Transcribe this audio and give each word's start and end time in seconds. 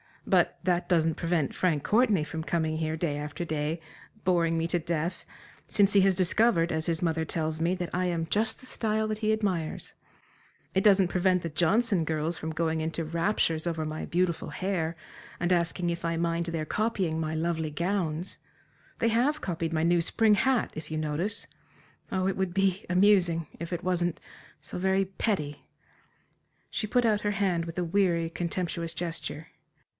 But 0.25 0.59
that 0.63 0.87
doesn't 0.89 1.15
prevent 1.15 1.53
Frank 1.53 1.83
Courtenay 1.83 2.23
from 2.23 2.43
coming 2.43 2.77
here 2.77 2.95
day 2.95 3.17
after 3.17 3.43
day, 3.43 3.79
boring 4.23 4.57
me 4.57 4.65
to 4.67 4.79
death, 4.79 5.25
since 5.67 5.93
he 5.93 6.01
has 6.01 6.15
discovered 6.15 6.71
as 6.71 6.85
his 6.85 7.01
mother 7.01 7.25
tells 7.25 7.59
me, 7.61 7.75
that 7.75 7.89
I 7.93 8.05
am 8.05 8.25
"just 8.27 8.59
the 8.59 8.65
style 8.65 9.07
that 9.09 9.19
he 9.19 9.31
admires" 9.33 9.93
it 10.73 10.83
doesn't 10.83 11.09
prevent 11.09 11.43
the 11.43 11.49
Johnston 11.49 12.03
girls 12.03 12.37
from 12.37 12.51
going 12.51 12.81
into 12.81 13.03
raptures 13.03 13.67
over 13.67 13.85
my 13.85 14.05
beautiful 14.05 14.49
hair, 14.49 14.95
and 15.39 15.51
asking 15.51 15.89
if 15.89 16.05
I 16.05 16.17
mind 16.17 16.47
their 16.47 16.65
copying 16.65 17.19
my 17.19 17.35
lovely 17.35 17.71
gowns. 17.71 18.37
They 18.99 19.09
have 19.09 19.41
copied 19.41 19.73
my 19.73 19.83
new 19.83 20.01
spring 20.01 20.33
hat, 20.35 20.71
if 20.75 20.89
you 20.89 20.97
notice. 20.97 21.45
Oh, 22.11 22.27
it 22.27 22.37
would 22.37 22.55
be 22.55 22.85
amusing, 22.89 23.47
if 23.59 23.71
it 23.73 23.83
wasn't 23.83 24.19
so 24.61 24.79
very 24.79 25.05
petty!" 25.05 25.67
She 26.71 26.87
put 26.87 27.05
out 27.05 27.21
her 27.21 27.31
hand 27.31 27.65
with 27.65 27.77
a 27.77 27.83
weary, 27.83 28.29
contemptuous 28.31 28.93
gesture. 28.93 29.47